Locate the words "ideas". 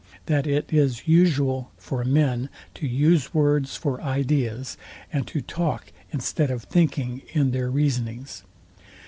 4.01-4.75